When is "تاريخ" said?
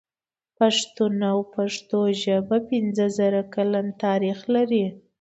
4.03-4.37